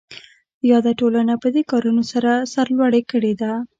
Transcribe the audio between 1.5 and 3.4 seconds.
کارونو سره سرلوړې کړې